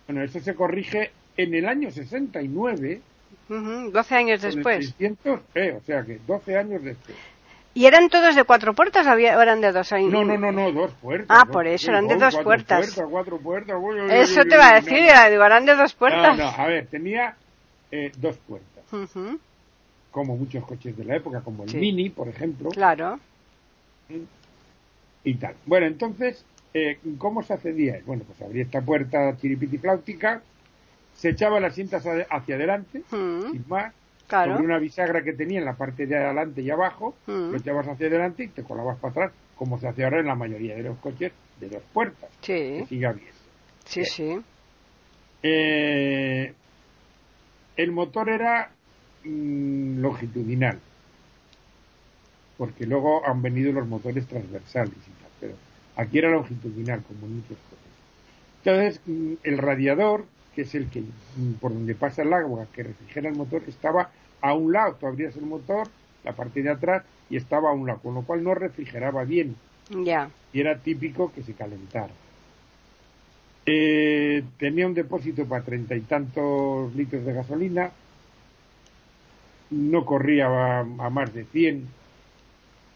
Bueno, 0.07 0.23
eso 0.23 0.39
se 0.41 0.53
corrige 0.53 1.11
en 1.37 1.53
el 1.55 1.65
año 1.67 1.89
69 1.89 3.01
Ujú, 3.49 3.91
12 3.91 4.15
años 4.15 4.41
después. 4.41 4.85
600, 4.85 5.39
eh, 5.55 5.73
o 5.77 5.83
sea 5.83 6.03
que 6.05 6.19
12 6.27 6.57
años 6.57 6.83
después. 6.83 7.17
¿Y 7.75 7.85
eran 7.87 8.09
todos 8.09 8.35
de 8.35 8.43
cuatro 8.43 8.73
puertas 8.73 9.07
o 9.07 9.13
eran 9.17 9.59
de 9.61 9.71
dos? 9.71 9.91
Ay, 9.91 10.05
No, 10.05 10.23
no, 10.23 10.37
no, 10.37 10.51
no, 10.51 10.71
dos 10.71 10.91
puertas. 11.01 11.27
Ah, 11.29 11.43
dos 11.45 11.53
por 11.53 11.65
eso, 11.67 11.89
eran 11.89 12.07
de 12.07 12.15
dos 12.17 12.35
puertas. 12.43 12.85
puertas, 12.85 13.05
cuatro 13.09 13.37
puertas. 13.39 13.75
uy, 13.79 13.99
uy, 13.99 14.11
Eso 14.11 14.41
uy, 14.41 14.47
te 14.49 14.55
iba 14.55 14.69
a 14.69 14.73
decir, 14.75 15.01
no, 15.11 15.29
digo, 15.31 15.43
eran 15.43 15.65
de 15.65 15.75
dos 15.75 15.93
No, 15.93 15.99
puertas. 15.99 16.37
no, 16.37 16.47
a 16.49 16.67
ver, 16.67 16.87
tenía 16.87 17.35
eh, 17.91 18.11
dos 18.17 18.37
puertas, 18.47 18.83
como 20.11 20.35
muchos 20.37 20.63
coches 20.65 20.95
de 20.95 21.03
la 21.05 21.15
época, 21.15 21.41
como 21.41 21.63
el 21.63 21.69
Sí. 21.69 21.77
Mini, 21.77 22.09
por 22.09 22.27
ejemplo, 22.27 22.69
Claro. 22.69 23.19
y 25.23 25.33
tal. 25.35 25.55
Bueno, 25.65 25.87
entonces, 25.87 26.45
eh, 26.73 26.99
¿cómo 27.17 27.41
se 27.43 27.53
accedía? 27.53 27.99
Bueno, 28.05 28.23
pues 28.27 28.41
abría 28.41 28.63
esta 28.63 28.81
puerta 28.81 29.35
chiripitifláutica, 29.37 30.41
se 31.15 31.29
echaba 31.29 31.59
las 31.59 31.75
cintas 31.75 32.03
hacia 32.29 32.55
adelante, 32.55 33.01
sin 33.09 33.63
más, 33.67 33.93
Claro. 34.27 34.53
sobre 34.53 34.65
una 34.65 34.79
bisagra 34.79 35.23
que 35.23 35.33
tenía 35.33 35.59
en 35.59 35.65
la 35.65 35.75
parte 35.75 36.05
de 36.07 36.15
adelante 36.17 36.61
y 36.61 36.69
abajo, 36.71 37.15
Mm. 37.27 37.51
lo 37.51 37.57
echabas 37.57 37.87
hacia 37.87 38.07
adelante 38.07 38.43
y 38.43 38.47
te 38.47 38.63
colabas 38.63 38.97
para 38.99 39.11
atrás, 39.11 39.31
como 39.55 39.79
se 39.79 39.87
hace 39.87 40.03
ahora 40.03 40.19
en 40.19 40.27
la 40.27 40.35
mayoría 40.35 40.75
de 40.75 40.83
los 40.83 40.97
coches 40.99 41.31
de 41.59 41.69
dos 41.69 41.83
puertas, 41.93 42.29
que 42.41 42.79
Sí, 42.79 42.85
siga 42.87 43.11
bien. 43.13 43.31
sí, 43.85 44.05
sí. 44.05 44.39
Eh, 45.43 46.53
el 47.75 47.91
motor 47.91 48.29
era 48.29 48.71
mm, 49.23 49.99
longitudinal, 49.99 50.79
porque 52.57 52.85
luego 52.85 53.25
han 53.27 53.41
venido 53.41 53.71
los 53.71 53.87
motores 53.87 54.25
transversales 54.27 54.93
y 54.95 55.21
tal, 55.21 55.31
pero 55.39 55.53
aquí 55.95 56.19
era 56.19 56.29
longitudinal, 56.31 57.01
como 57.03 57.25
en 57.25 57.35
muchos 57.37 57.57
coches. 57.69 57.83
Entonces, 58.63 59.01
mm, 59.05 59.33
el 59.43 59.57
radiador, 59.57 60.25
que 60.55 60.61
es 60.63 60.75
el 60.75 60.89
que 60.89 61.01
mm, 61.01 61.53
por 61.59 61.73
donde 61.73 61.95
pasa 61.95 62.21
el 62.23 62.33
agua 62.33 62.67
que 62.73 62.83
refrigera 62.83 63.29
el 63.29 63.35
motor, 63.35 63.61
estaba 63.67 64.09
a 64.41 64.53
un 64.53 64.71
lado, 64.73 64.95
tú 64.99 65.07
abrías 65.07 65.35
el 65.37 65.45
motor, 65.45 65.87
la 66.23 66.33
parte 66.33 66.61
de 66.61 66.69
atrás, 66.69 67.03
y 67.29 67.37
estaba 67.37 67.69
a 67.69 67.73
un 67.73 67.87
lado, 67.87 67.99
con 67.99 68.13
lo 68.13 68.21
cual 68.23 68.43
no 68.43 68.53
refrigeraba 68.53 69.23
bien 69.23 69.55
Ya. 69.89 70.29
y 70.51 70.59
era 70.59 70.77
típico 70.77 71.31
que 71.33 71.43
se 71.43 71.53
calentara. 71.53 72.11
Eh, 73.65 74.43
tenía 74.59 74.85
un 74.85 74.93
depósito 74.93 75.45
para 75.45 75.63
treinta 75.63 75.95
y 75.95 76.01
tantos 76.01 76.93
litros 76.95 77.25
de 77.25 77.33
gasolina, 77.33 77.91
no 79.71 80.05
corría 80.05 80.47
a, 80.47 80.79
a 80.81 81.09
más 81.09 81.33
de 81.33 81.45
100. 81.45 81.87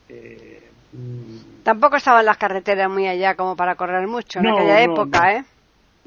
Eh, 0.10 0.64
mm, 0.94 1.64
Tampoco 1.64 1.96
estaban 1.96 2.26
las 2.26 2.38
carreteras 2.38 2.90
muy 2.90 3.08
allá 3.08 3.36
como 3.36 3.56
para 3.56 3.76
correr 3.76 4.08
mucho 4.08 4.40
en 4.40 4.48
aquella 4.48 4.86
no, 4.86 4.94
época, 4.94 5.20
no. 5.22 5.30
¿eh? 5.40 5.46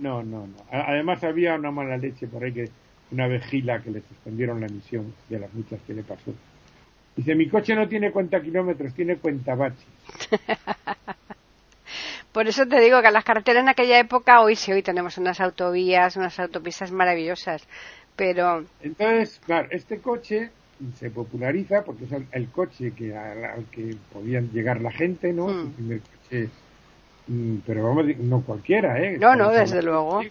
No, 0.00 0.22
no, 0.22 0.46
no. 0.46 0.56
Además 0.70 1.22
había 1.24 1.54
una 1.54 1.70
mala 1.70 1.96
leche 1.96 2.26
por 2.26 2.42
ahí 2.42 2.52
que 2.52 2.68
una 3.12 3.28
vejila 3.28 3.82
que 3.82 3.90
le 3.90 4.00
suspendieron 4.02 4.60
la 4.60 4.66
emisión 4.66 5.14
de 5.28 5.38
las 5.38 5.52
muchas 5.52 5.80
que 5.86 5.94
le 5.94 6.02
pasó. 6.02 6.32
Dice, 7.16 7.34
mi 7.34 7.48
coche 7.48 7.74
no 7.74 7.88
tiene 7.88 8.10
cuenta 8.12 8.40
kilómetros, 8.40 8.94
tiene 8.94 9.16
cuenta 9.16 9.54
baches. 9.54 9.84
Por 12.32 12.46
eso 12.46 12.64
te 12.66 12.80
digo 12.80 13.02
que 13.02 13.10
las 13.10 13.24
carreteras 13.24 13.62
en 13.62 13.68
aquella 13.68 13.98
época, 13.98 14.40
hoy 14.40 14.54
sí, 14.54 14.72
hoy 14.72 14.82
tenemos 14.82 15.18
unas 15.18 15.40
autovías, 15.40 16.16
unas 16.16 16.38
autopistas 16.38 16.92
maravillosas, 16.92 17.66
pero 18.14 18.64
Entonces, 18.80 19.40
claro, 19.44 19.68
este 19.72 19.98
coche 19.98 20.50
se 20.94 21.10
populariza 21.10 21.82
porque 21.84 22.04
es 22.04 22.12
el, 22.12 22.26
el 22.30 22.48
coche 22.48 22.92
que 22.92 23.16
al, 23.16 23.44
al 23.44 23.64
que 23.66 23.96
podían 24.12 24.50
llegar 24.52 24.80
la 24.80 24.92
gente, 24.92 25.32
¿no? 25.32 25.48
Hmm. 25.48 25.60
El 25.60 25.70
primer 25.72 26.00
coche, 26.00 26.46
mm, 26.46 26.50
pero 27.66 27.84
vamos, 27.84 28.06
no 28.18 28.40
cualquiera, 28.42 28.98
¿eh? 29.00 29.18
No, 29.18 29.34
no, 29.36 29.50
desde 29.50 29.82
luego. 29.82 30.22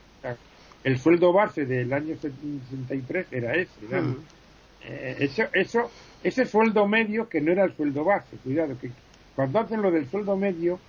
El 0.83 0.97
sueldo 0.97 1.33
base 1.33 1.65
del 1.65 1.91
año 1.91 2.15
63 2.15 3.27
era 3.31 3.53
ese. 3.55 3.71
era- 3.89 4.01
Hmm. 4.01 4.15
eh, 4.85 5.15
eso, 5.19 5.43
eso, 5.53 5.91
ese 6.23 6.45
sueldo 6.45 6.87
medio 6.87 7.27
que 7.27 7.41
no 7.41 7.51
era 7.51 7.65
el 7.65 7.75
sueldo 7.75 8.03
base, 8.05 8.37
cuidado, 8.43 8.77
que 8.79 8.89
cuando 9.35 9.59
hacen 9.59 9.81
lo 9.81 9.91
del 9.91 10.07
sueldo 10.09 10.37
medio, 10.37 10.79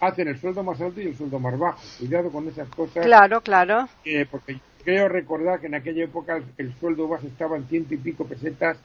hacen 0.00 0.28
el 0.28 0.38
sueldo 0.38 0.62
más 0.62 0.80
alto 0.80 1.00
y 1.00 1.06
el 1.08 1.16
sueldo 1.16 1.38
más 1.40 1.58
bajo. 1.58 1.80
Cuidado 1.98 2.30
con 2.30 2.46
esas 2.48 2.68
cosas. 2.68 3.04
claro, 3.04 3.40
claro. 3.40 3.88
Eh, 4.04 4.26
porque 4.30 4.58
creo 4.84 5.08
recordar 5.08 5.60
que 5.60 5.66
en 5.66 5.74
aquella 5.74 6.04
época 6.04 6.36
el, 6.36 6.44
el 6.58 6.74
sueldo 6.78 7.08
base 7.08 7.26
estaba 7.26 7.56
en 7.56 7.64
ciento 7.66 7.94
y 7.94 7.96
pico 7.98 8.24
pesetas 8.24 8.76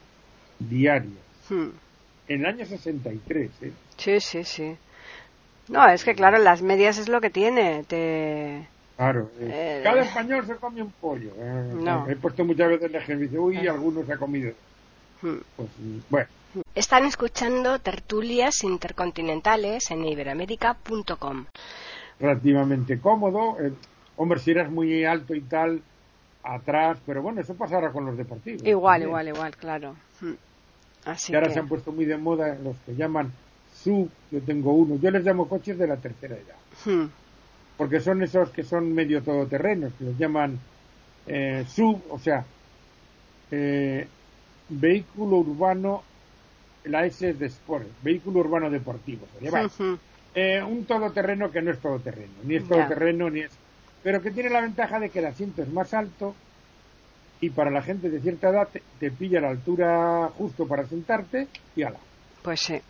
diarias. 0.58 1.14
Hmm. 1.50 1.70
En 2.28 2.40
el 2.42 2.46
año 2.46 2.66
63, 2.66 3.50
¿eh? 3.62 3.72
Sí, 3.98 4.20
sí, 4.20 4.44
sí. 4.44 4.76
No, 5.70 5.88
es 5.88 6.04
que 6.04 6.16
claro, 6.16 6.38
las 6.40 6.62
medias 6.62 6.98
es 6.98 7.08
lo 7.10 7.22
que 7.22 7.30
tiene. 7.30 7.84
Te... 7.86 8.68
Claro. 8.98 9.30
eh, 9.40 9.80
Eh, 9.80 9.82
Cada 9.84 10.02
español 10.02 10.46
se 10.46 10.56
come 10.56 10.82
un 10.82 10.92
pollo. 10.92 11.32
eh. 11.38 11.72
No. 11.76 12.08
He 12.10 12.16
puesto 12.16 12.44
muchas 12.44 12.70
veces 12.70 12.90
el 12.90 12.96
ejemplo 12.96 13.24
y 13.26 13.28
dice, 13.28 13.40
uy, 13.40 13.68
algunos 13.68 14.06
se 14.06 14.14
ha 14.14 14.18
comido. 14.18 14.52
Hmm. 15.22 15.38
Pues, 15.56 15.70
mm, 15.80 15.98
bueno, 16.10 16.28
Están 16.76 17.06
escuchando 17.06 17.80
tertulias 17.80 18.64
intercontinentales 18.64 19.90
en 19.92 20.04
iberamérica.com. 20.06 21.46
relativamente 22.20 23.00
cómodo. 23.00 23.58
eh, 23.62 23.72
hombre, 24.18 24.40
si 24.40 24.52
eras 24.52 24.70
muy 24.72 25.06
alto 25.06 25.34
y 25.36 25.42
tal, 25.42 25.82
atrás, 26.44 26.98
pero 27.06 27.22
bueno, 27.22 27.42
eso 27.42 27.54
pasará 27.54 27.92
con 27.92 28.06
los 28.06 28.18
deportivos. 28.18 28.64
Igual, 28.66 28.94
también. 29.02 29.10
igual, 29.10 29.28
igual, 29.28 29.56
claro. 29.56 29.96
Hmm. 30.20 30.34
Así 31.06 31.32
que 31.32 31.38
ahora 31.38 31.48
que... 31.48 31.54
se 31.54 31.60
han 31.60 31.68
puesto 31.70 31.92
muy 31.92 32.06
de 32.06 32.18
moda 32.18 32.58
los 32.62 32.76
que 32.86 32.96
llaman 32.96 33.32
SUV, 33.84 34.10
yo 34.32 34.42
tengo 34.42 34.74
uno, 34.74 34.98
yo 35.02 35.12
les 35.12 35.24
llamo 35.24 35.48
coches 35.48 35.78
de 35.78 35.88
la 35.88 35.98
tercera 35.98 36.36
edad. 36.36 36.56
Hmm. 36.86 37.10
porque 37.78 38.00
son 38.00 38.22
esos 38.24 38.50
que 38.52 38.64
son 38.64 38.94
medio 38.94 39.22
todoterrenos, 39.22 39.94
que 39.98 40.06
los 40.06 40.18
llaman 40.18 40.60
eh, 41.26 41.66
sub, 41.68 42.02
o 42.10 42.20
sea, 42.20 42.46
eh, 43.52 44.08
vehículo 44.68 45.38
urbano, 45.38 46.04
la 46.84 47.06
S 47.06 47.30
es 47.30 47.40
de 47.40 47.48
sport, 47.48 47.88
vehículo 48.04 48.42
urbano 48.42 48.70
deportivo, 48.70 49.26
vale. 49.50 49.68
Ujú. 49.68 49.98
Eh, 50.36 50.62
un 50.62 50.86
todoterreno 50.86 51.52
que 51.52 51.62
no 51.62 51.72
es 51.72 51.80
todoterreno, 51.80 52.34
ni 52.44 52.56
es 52.56 52.68
todoterreno, 52.68 53.30
ni 53.30 53.42
es, 53.42 53.52
pero 54.04 54.22
que 54.22 54.32
tiene 54.32 54.50
la 54.50 54.62
ventaja 54.62 55.00
de 55.00 55.10
que 55.10 55.20
el 55.20 55.26
asiento 55.26 55.64
es 55.64 55.70
más 55.70 55.94
alto 55.94 56.36
y 57.42 57.50
para 57.50 57.72
la 57.72 57.82
gente 57.82 58.10
de 58.10 58.20
cierta 58.20 58.50
edad 58.50 58.68
te, 59.00 59.12
pilla 59.12 59.42
la 59.42 59.50
altura 59.50 60.30
justo 60.38 60.68
para 60.68 60.86
sentarte 60.86 61.48
y 61.76 61.84
ala. 61.84 62.00
Pues 62.44 62.60
sí. 62.60 62.82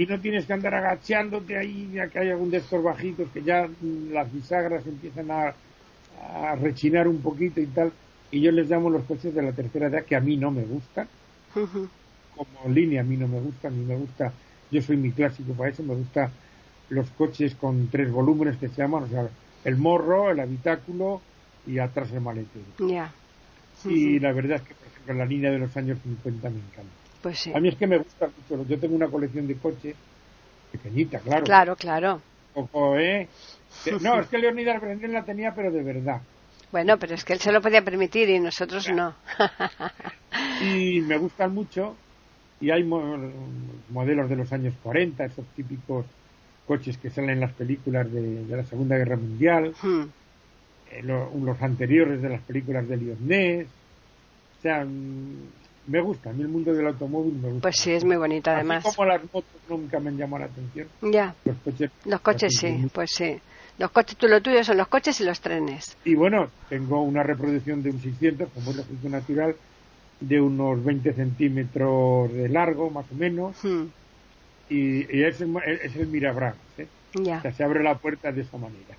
Y 0.00 0.06
no 0.06 0.18
tienes 0.18 0.46
que 0.46 0.54
andar 0.54 0.74
agachándote 0.74 1.58
ahí, 1.58 1.90
ya 1.92 2.08
que 2.08 2.20
hay 2.20 2.30
algún 2.30 2.50
de 2.50 2.56
estos 2.56 2.82
bajitos 2.82 3.28
que 3.32 3.42
ya 3.42 3.68
las 4.10 4.32
bisagras 4.32 4.86
empiezan 4.86 5.30
a, 5.30 5.54
a 6.22 6.54
rechinar 6.56 7.06
un 7.06 7.20
poquito 7.20 7.60
y 7.60 7.66
tal. 7.66 7.92
Y 8.30 8.40
yo 8.40 8.50
les 8.50 8.70
llamo 8.70 8.88
los 8.88 9.04
coches 9.04 9.34
de 9.34 9.42
la 9.42 9.52
tercera 9.52 9.88
edad 9.88 10.06
que 10.06 10.16
a 10.16 10.20
mí 10.20 10.38
no 10.38 10.50
me 10.50 10.64
gustan. 10.64 11.06
Como 12.34 12.74
línea 12.74 13.02
a 13.02 13.04
mí 13.04 13.16
no 13.18 13.28
me 13.28 13.40
gusta, 13.40 13.68
a 13.68 13.70
mí 13.70 13.84
me 13.84 13.96
gusta, 13.96 14.32
yo 14.70 14.80
soy 14.80 14.96
mi 14.96 15.12
clásico 15.12 15.52
para 15.52 15.70
eso, 15.70 15.82
me 15.82 15.94
gusta 15.94 16.32
los 16.88 17.10
coches 17.10 17.54
con 17.54 17.88
tres 17.90 18.10
volúmenes 18.10 18.56
que 18.56 18.68
se 18.70 18.76
llaman, 18.82 19.04
o 19.04 19.08
sea, 19.08 19.28
el 19.64 19.76
morro, 19.76 20.30
el 20.30 20.40
habitáculo 20.40 21.22
y 21.66 21.78
atrás 21.78 22.10
el 22.12 22.22
maletero. 22.22 22.64
Y 23.86 24.18
la 24.20 24.32
verdad 24.32 24.56
es 24.58 24.62
que, 24.62 24.74
por 24.74 24.88
ejemplo, 24.88 25.14
la 25.14 25.26
línea 25.26 25.50
de 25.50 25.58
los 25.58 25.76
años 25.76 25.98
50 26.02 26.50
me 26.50 26.60
encanta. 26.60 26.99
Pues 27.22 27.38
sí. 27.38 27.52
A 27.54 27.60
mí 27.60 27.68
es 27.68 27.76
que 27.76 27.86
me 27.86 27.98
gusta 27.98 28.28
mucho. 28.28 28.66
Yo 28.66 28.78
tengo 28.78 28.94
una 28.94 29.08
colección 29.08 29.46
de 29.46 29.56
coches 29.56 29.94
pequeñita, 30.72 31.18
claro. 31.20 31.44
Claro, 31.44 31.76
claro. 31.76 32.22
Ojo, 32.54 32.98
¿eh? 32.98 33.28
No, 34.00 34.20
es 34.20 34.26
que 34.28 34.38
Leonidas 34.38 34.80
Brendel 34.80 35.12
la 35.12 35.24
tenía, 35.24 35.54
pero 35.54 35.70
de 35.70 35.82
verdad. 35.82 36.20
Bueno, 36.72 36.98
pero 36.98 37.14
es 37.14 37.24
que 37.24 37.32
él 37.32 37.40
se 37.40 37.52
lo 37.52 37.60
podía 37.60 37.82
permitir 37.82 38.28
y 38.28 38.38
nosotros 38.38 38.88
no. 38.90 39.14
y 40.62 41.00
me 41.00 41.18
gustan 41.18 41.52
mucho. 41.52 41.96
Y 42.60 42.70
hay 42.70 42.84
modelos 42.84 44.28
de 44.28 44.36
los 44.36 44.52
años 44.52 44.74
40, 44.82 45.24
esos 45.24 45.46
típicos 45.56 46.04
coches 46.66 46.98
que 46.98 47.10
salen 47.10 47.30
en 47.30 47.40
las 47.40 47.52
películas 47.52 48.12
de, 48.12 48.44
la 48.48 48.64
Segunda 48.64 48.96
Guerra 48.96 49.16
Mundial, 49.16 49.74
hmm. 49.82 50.02
eh, 50.92 51.02
los 51.02 51.60
anteriores 51.62 52.22
de 52.22 52.28
las 52.28 52.42
películas 52.42 52.86
de 52.86 52.96
Lyonnais. 52.96 53.66
O 54.58 54.62
sea, 54.62 54.86
me 55.86 56.00
gusta, 56.00 56.30
a 56.30 56.32
mí 56.32 56.42
el 56.42 56.48
mundo 56.48 56.72
del 56.72 56.86
automóvil 56.86 57.34
me 57.34 57.48
gusta. 57.48 57.62
Pues 57.62 57.76
sí, 57.76 57.92
es 57.92 58.04
muy 58.04 58.16
bonito 58.16 58.50
además. 58.50 58.84
como 58.84 59.08
las 59.08 59.22
motos 59.22 59.44
nunca 59.68 59.98
me 60.00 60.10
han 60.10 60.16
llamado 60.16 60.44
la 60.44 60.50
atención. 60.50 60.88
Ya. 61.02 61.34
Los 61.44 61.56
coches, 61.58 61.90
los 62.04 62.20
coches 62.20 62.56
sí, 62.58 62.86
pues 62.92 63.10
sí. 63.14 63.38
Los 63.78 63.90
coches, 63.90 64.16
tú 64.16 64.28
lo 64.28 64.42
tuyo 64.42 64.62
son 64.62 64.76
los 64.76 64.88
coches 64.88 65.20
y 65.20 65.24
los 65.24 65.40
trenes. 65.40 65.96
Y 66.04 66.14
bueno, 66.14 66.48
tengo 66.68 67.02
una 67.02 67.22
reproducción 67.22 67.82
de 67.82 67.90
un 67.90 68.00
600, 68.00 68.48
como 68.50 68.70
es 68.72 68.76
lógico 68.76 69.08
natural, 69.08 69.56
de 70.20 70.40
unos 70.40 70.84
20 70.84 71.14
centímetros 71.14 72.32
de 72.32 72.48
largo, 72.50 72.90
más 72.90 73.06
o 73.10 73.14
menos. 73.14 73.56
Hmm 73.64 73.86
y, 74.70 75.22
es, 75.24 75.40
el, 75.40 75.56
es 75.82 75.96
el 75.96 76.14
¿eh? 76.78 76.86
Ya. 77.14 77.42
se 77.52 77.64
abre 77.64 77.82
la 77.82 77.96
puerta 77.98 78.30
de 78.30 78.42
esa 78.42 78.56
manera. 78.56 78.96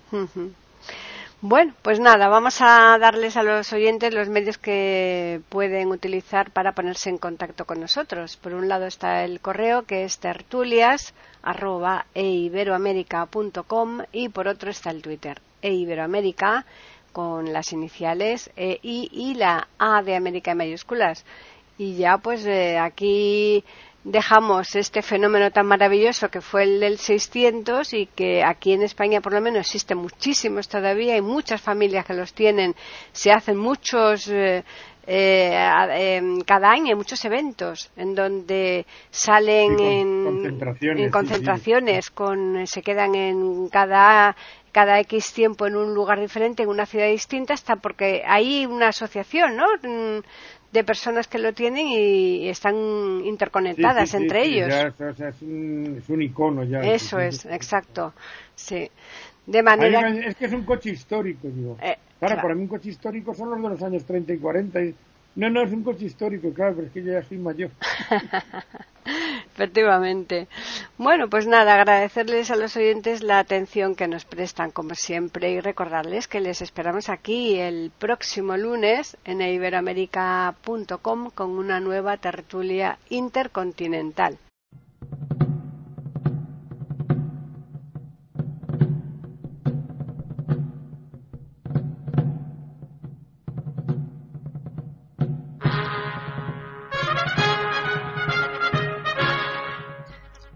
Bueno, 1.44 1.74
pues 1.82 1.98
nada, 1.98 2.28
vamos 2.28 2.60
a 2.60 2.96
darles 3.00 3.36
a 3.36 3.42
los 3.42 3.72
oyentes 3.72 4.14
los 4.14 4.28
medios 4.28 4.58
que 4.58 5.40
pueden 5.48 5.88
utilizar 5.88 6.52
para 6.52 6.70
ponerse 6.70 7.10
en 7.10 7.18
contacto 7.18 7.64
con 7.64 7.80
nosotros. 7.80 8.36
Por 8.36 8.54
un 8.54 8.68
lado 8.68 8.86
está 8.86 9.24
el 9.24 9.40
correo 9.40 9.82
que 9.82 10.04
es 10.04 10.20
tertulias 10.20 11.12
y 14.12 14.28
por 14.28 14.46
otro 14.46 14.70
está 14.70 14.90
el 14.90 15.02
Twitter 15.02 15.42
eiberoamérica 15.62 16.64
con 17.12 17.52
las 17.52 17.72
iniciales 17.72 18.48
E, 18.54 18.78
y 18.80 19.34
la 19.34 19.66
A 19.80 20.00
de 20.02 20.14
América 20.14 20.52
en 20.52 20.58
mayúsculas. 20.58 21.24
Y 21.76 21.96
ya 21.96 22.18
pues 22.18 22.46
eh, 22.46 22.78
aquí 22.78 23.64
dejamos 24.04 24.74
este 24.74 25.02
fenómeno 25.02 25.50
tan 25.50 25.66
maravilloso 25.66 26.28
que 26.28 26.40
fue 26.40 26.64
el 26.64 26.80
del 26.80 26.98
600 26.98 27.94
y 27.94 28.06
que 28.06 28.42
aquí 28.44 28.72
en 28.72 28.82
España 28.82 29.20
por 29.20 29.32
lo 29.32 29.40
menos 29.40 29.60
existe 29.60 29.94
muchísimos 29.94 30.68
todavía, 30.68 31.14
hay 31.14 31.22
muchas 31.22 31.60
familias 31.60 32.04
que 32.04 32.14
los 32.14 32.32
tienen, 32.32 32.74
se 33.12 33.30
hacen 33.30 33.56
muchos 33.56 34.28
eh, 34.28 34.64
eh, 35.06 36.16
em, 36.16 36.40
cada 36.42 36.70
año 36.70 36.88
hay 36.88 36.94
muchos 36.94 37.24
eventos 37.24 37.90
en 37.96 38.14
donde 38.14 38.86
salen 39.10 39.78
en 39.80 41.10
concentraciones, 41.10 42.10
con, 42.10 42.66
se 42.66 42.82
quedan 42.82 43.14
en 43.14 43.68
cada 43.68 44.36
cada 44.72 44.98
X 45.00 45.34
tiempo 45.34 45.66
en 45.66 45.76
un 45.76 45.94
lugar 45.94 46.18
diferente, 46.18 46.62
en 46.62 46.70
una 46.70 46.86
ciudad 46.86 47.06
distinta, 47.06 47.52
hasta 47.52 47.76
porque 47.76 48.22
hay 48.26 48.64
una 48.64 48.88
asociación, 48.88 49.54
¿no? 49.54 49.66
De 50.72 50.84
personas 50.84 51.28
que 51.28 51.38
lo 51.38 51.52
tienen 51.52 51.86
y 51.86 52.48
están 52.48 52.74
interconectadas 53.24 54.14
entre 54.14 54.44
ellos. 54.44 54.68
es, 54.72 55.42
un, 55.42 56.22
icono 56.22 56.64
ya. 56.64 56.80
Eso 56.80 57.18
es, 57.18 57.44
exacto. 57.44 58.14
Sí. 58.54 58.90
De 59.46 59.62
manera. 59.62 60.08
es 60.08 60.34
que 60.36 60.46
es 60.46 60.52
un 60.52 60.64
coche 60.64 60.90
histórico, 60.90 61.48
digo. 61.48 61.76
Eh, 61.82 61.96
claro, 62.18 62.36
para 62.40 62.54
mí 62.54 62.62
un 62.62 62.68
coche 62.68 62.90
histórico 62.90 63.34
son 63.34 63.50
los 63.50 63.62
de 63.62 63.68
los 63.68 63.82
años 63.82 64.04
30 64.04 64.32
y 64.32 64.38
40. 64.38 64.80
No, 65.34 65.50
no, 65.50 65.62
es 65.62 65.72
un 65.72 65.82
coche 65.82 66.06
histórico, 66.06 66.52
claro, 66.52 66.74
pero 66.76 66.86
es 66.86 66.92
que 66.92 67.02
yo 67.02 67.12
ya 67.12 67.22
soy 67.22 67.38
mayor. 67.38 67.70
Efectivamente. 69.54 70.48
Bueno, 70.96 71.28
pues 71.28 71.46
nada, 71.46 71.74
agradecerles 71.74 72.50
a 72.50 72.56
los 72.56 72.76
oyentes 72.76 73.22
la 73.22 73.38
atención 73.38 73.94
que 73.94 74.08
nos 74.08 74.24
prestan, 74.24 74.70
como 74.70 74.94
siempre, 74.94 75.50
y 75.50 75.60
recordarles 75.60 76.26
que 76.26 76.40
les 76.40 76.62
esperamos 76.62 77.10
aquí 77.10 77.58
el 77.58 77.92
próximo 77.98 78.56
lunes 78.56 79.16
en 79.24 79.42
iberoamérica.com 79.42 81.30
con 81.30 81.50
una 81.50 81.80
nueva 81.80 82.16
tertulia 82.16 82.98
intercontinental. 83.10 84.38